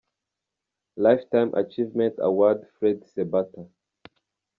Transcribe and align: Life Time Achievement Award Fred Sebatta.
Life 0.97 1.29
Time 1.29 1.53
Achievement 1.53 2.15
Award 2.17 2.67
Fred 2.79 3.03
Sebatta. 3.05 3.69